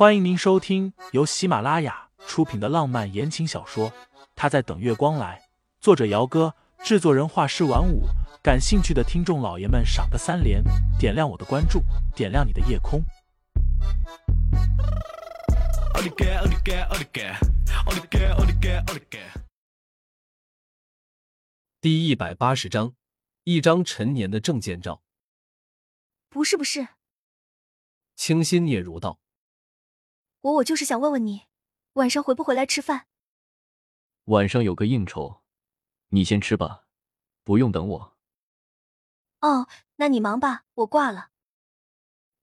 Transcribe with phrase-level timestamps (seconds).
[0.00, 3.90] 欢迎您收听由喜马拉雅出品的浪漫言情小说
[4.34, 5.38] 《他在等月光来》，
[5.78, 8.04] 作者：姚哥，制作人：画师晚舞。
[8.42, 10.64] 感兴趣的听众老爷们，赏个三连，
[10.98, 11.82] 点亮我的关注，
[12.16, 13.02] 点亮你的夜空。
[21.82, 22.94] 第一百八十章，
[23.44, 25.02] 一张陈年的证件照。
[26.30, 26.88] 不是不是，
[28.16, 29.18] 清新嗫嚅道。
[30.42, 31.42] 我我就是想问问你，
[31.94, 33.06] 晚上回不回来吃饭？
[34.24, 35.42] 晚上有个应酬，
[36.08, 36.86] 你先吃吧，
[37.44, 38.16] 不用等我。
[39.40, 41.30] 哦，那你忙吧，我挂了。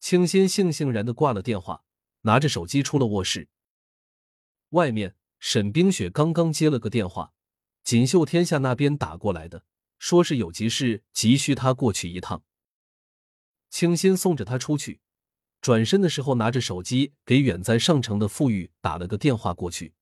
[0.00, 1.84] 清新悻悻然的挂了电话，
[2.22, 3.48] 拿着手机出了卧室。
[4.70, 7.34] 外面，沈冰雪刚刚接了个电话，
[7.84, 9.64] 锦绣天下那边打过来的，
[9.98, 12.42] 说是有急事，急需他过去一趟。
[13.68, 15.02] 清新送着他出去。
[15.62, 19.94] 转身的时候，拿着手机给远在上城的傅玉打了个电话过去。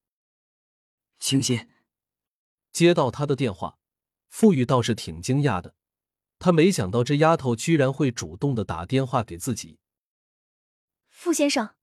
[1.19, 1.69] 清新
[2.73, 3.79] 接到他的电话，
[4.31, 5.75] 傅玉倒是挺惊讶的，
[6.39, 9.79] 他没想到这丫头居然会主动的打电话给自己。
[11.11, 11.75] 傅先生，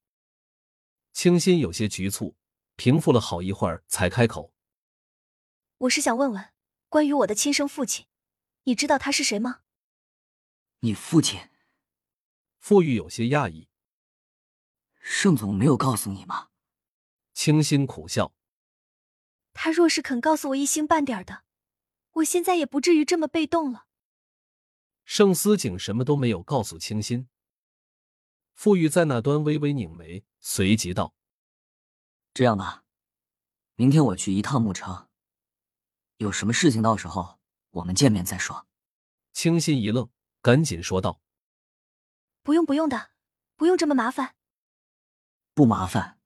[1.14, 2.36] 清新有些局促，
[2.78, 4.52] 平复了好一会儿才开口
[5.78, 6.50] ：“我是想问问
[6.90, 8.08] 关于我的亲生父亲，
[8.64, 9.60] 你知道他是谁吗？”
[10.82, 11.50] 你父亲。
[12.68, 13.70] 傅玉有些讶异，
[15.00, 16.50] 盛总没有告诉你吗？
[17.34, 18.34] 清心苦笑。
[19.54, 21.46] 他若是肯告诉我一星半点的，
[22.12, 23.88] 我现在也不至于这么被动了。
[25.06, 27.30] 盛思景什么都没有告诉清心。
[28.54, 31.16] 傅玉在那端微微拧眉，随即道
[32.36, 32.84] ：“这样吧，
[33.76, 35.08] 明天我去一趟牧城，
[36.18, 38.68] 有什么事情到时候我们见面再说。”
[39.32, 40.10] 清新一愣，
[40.42, 41.22] 赶紧说道。
[42.48, 43.12] 不用不用的，
[43.58, 44.36] 不用这么麻烦。
[45.54, 46.18] 不麻烦。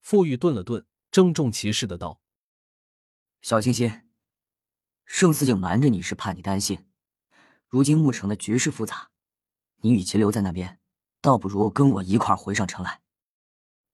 [0.00, 2.22] 傅玉顿了顿，郑重其事的道
[3.42, 4.08] ：“小清新，
[5.04, 6.88] 盛思景瞒着你是怕你担心。
[7.68, 9.10] 如今牧城的局势复杂，
[9.82, 10.80] 你与其留在那边，
[11.20, 13.02] 倒不如跟我一块回上城来。”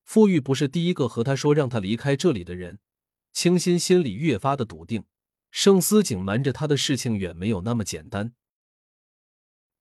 [0.07, 2.79] 傅玉不是第一个和他说让他离开这里的人，
[3.33, 5.07] 清新心里越发的笃定，
[5.51, 8.33] 盛思景瞒着他的事情远没有那么简单。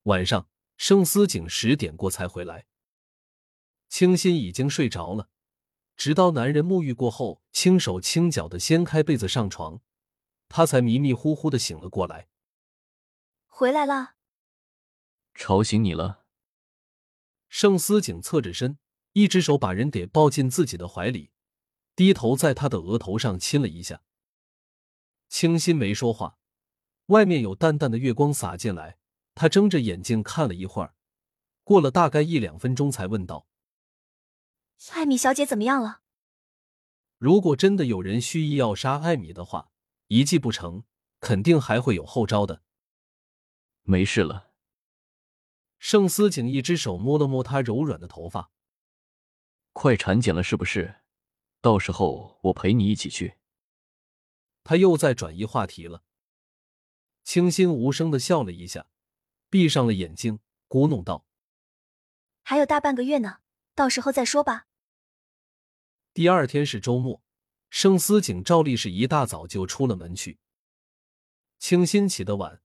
[0.05, 0.47] 晚上。
[0.83, 2.65] 盛思景十点过才回来，
[3.87, 5.29] 清新已经睡着了，
[5.95, 9.81] 直到男人沐浴过后，轻手轻脚的掀开被子上床，
[10.49, 12.29] 他才迷迷糊糊的醒了过来。
[13.45, 14.15] 回来了，
[15.35, 16.25] 吵醒你了。
[17.47, 18.79] 盛思景侧着身，
[19.13, 21.29] 一只手把人给抱进自己的怀里，
[21.95, 24.01] 低头在他的额头上亲了一下。
[25.29, 26.39] 清新没说话，
[27.05, 28.97] 外面有淡淡的月光洒进来。
[29.41, 30.93] 他睁着眼睛看了一会儿，
[31.63, 33.47] 过了大概一两分钟，才问道
[34.93, 36.03] ：“艾米小姐怎么样了？”
[37.17, 39.71] 如果真的有人蓄意要杀艾米的话，
[40.09, 40.83] 一计不成，
[41.19, 42.61] 肯定还会有后招的。
[43.81, 44.51] 没事了。
[45.79, 48.51] 盛思景一只手摸了摸她柔软的头发，
[49.73, 51.01] 快产检了是不是？
[51.61, 53.39] 到时候我陪你一起去。
[54.63, 56.03] 他又在转移话题了。
[57.23, 58.85] 清新无声的笑了一下。
[59.51, 60.39] 闭上了眼睛，
[60.69, 61.25] 咕哝道
[62.41, 63.39] ：“还有大半个月呢，
[63.75, 64.67] 到时候再说吧。”
[66.15, 67.21] 第二天是周末，
[67.69, 70.39] 盛思景照例是一大早就出了门去。
[71.59, 72.61] 清新起得晚，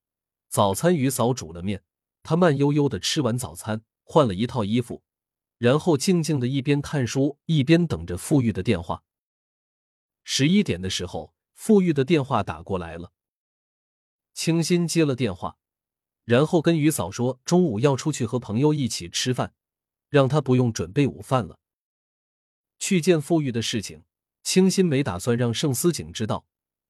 [0.48, 1.82] 早餐于嫂煮了面，
[2.22, 5.02] 他慢悠悠的吃完早餐，换了一套衣服，
[5.58, 9.02] 然后静静的一边看书一边等着傅玉的电话。
[10.22, 13.12] 十一点的时候，傅玉的电话打过来了，
[14.32, 15.58] 清新接了电话。
[16.26, 19.54] 然后跟于嫂说，中午要出去和朋友一起吃饭，
[20.08, 21.60] 让他不用准备午饭了。
[22.80, 24.02] 去见傅玉的事情，
[24.42, 26.44] 清新没打算让盛思景知道，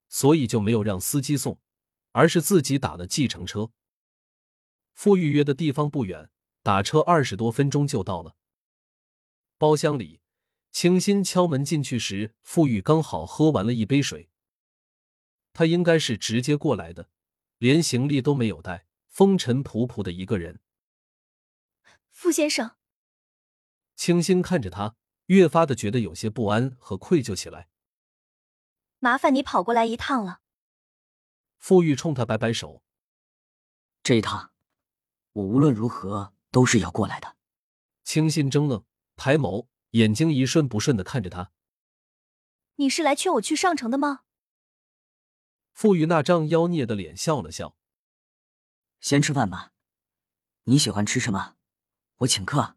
[0.08, 1.60] 所以就没有让司机送，
[2.12, 3.70] 而是自己打了计程车。
[4.94, 6.30] 傅玉约的地方不远，
[6.62, 8.36] 打车二十多分钟就到了。
[9.58, 10.22] 包厢里，
[10.72, 14.30] 清新敲门进去时，傅玉刚好喝完了一杯水。
[15.52, 17.10] 他应该是直接过来的，
[17.58, 18.85] 连行李都没有带。
[19.16, 20.60] 风尘仆仆的一个人，
[22.10, 22.76] 傅先生，
[23.94, 24.94] 清新看着他，
[25.28, 27.70] 越发的觉得有些不安和愧疚起来。
[28.98, 30.42] 麻烦你跑过来一趟了。
[31.56, 32.82] 傅玉冲他摆摆手，
[34.02, 34.52] 这一趟，
[35.32, 37.38] 我无论如何都是要过来的。
[38.04, 38.84] 清新怔愣，
[39.16, 41.52] 抬眸，眼睛一瞬不瞬的看着他。
[42.74, 44.24] 你是来劝我去上城的吗？
[45.72, 47.78] 傅玉那张妖孽的脸笑了笑。
[49.06, 49.72] 先吃饭吧，
[50.64, 51.54] 你喜欢吃什么？
[52.16, 52.76] 我请客。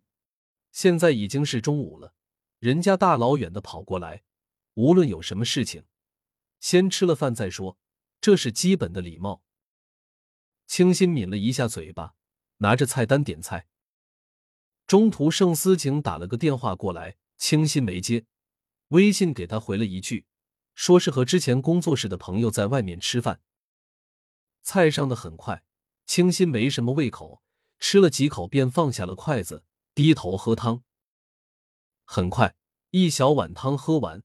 [0.72, 2.14] 现在已经是中午了，
[2.60, 4.22] 人家大老远的跑过来，
[4.76, 5.86] 无论有什么事情，
[6.60, 7.80] 先吃了饭再说，
[8.22, 9.42] 这是基本的礼貌。
[10.68, 12.14] 清新抿了一下嘴巴，
[12.58, 13.68] 拿着菜单点菜。
[14.86, 18.28] 中途盛思景打了个电话过来，清新没接，
[18.90, 20.28] 微信给他回了一句，
[20.76, 23.42] 说是和之前工作室的朋友在外面吃饭。
[24.62, 25.64] 菜上的很快，
[26.10, 27.44] 清新没什么胃口，
[27.78, 29.64] 吃了几口便放下了筷子，
[29.94, 30.82] 低头喝汤。
[32.04, 32.56] 很快，
[32.90, 34.24] 一小碗汤喝完，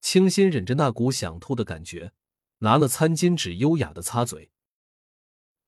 [0.00, 2.14] 清新忍着那股想吐的感觉，
[2.60, 4.50] 拿了餐巾纸优雅的擦嘴。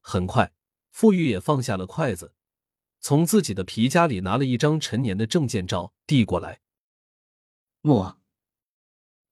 [0.01, 0.55] 很快，
[0.89, 2.33] 傅玉也放下了筷子。
[2.99, 6.63] 从自己的皮夹里拿了一张陈年的证件照递过来。
[7.83, 8.19] 莫，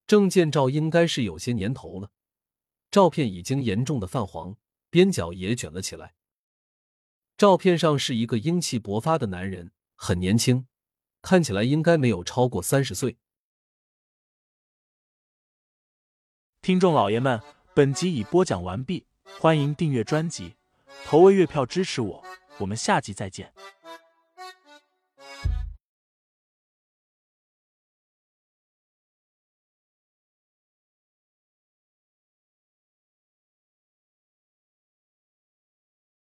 [0.06, 2.10] 证件照应该是有些年头了，
[2.90, 4.58] 照片已经严重的泛黄，
[4.90, 6.16] 边角也卷了起来。
[7.38, 10.66] 照片上是一个英气勃发的男人，很年轻，
[11.22, 13.16] 看起来应该没有超过三十岁。
[16.60, 17.40] 听众老爷们，
[17.76, 19.06] 本集已播讲完毕，
[19.38, 20.56] 欢迎订阅专辑，
[21.04, 22.24] 投喂月票支持我。
[22.58, 23.54] 我们下集再见。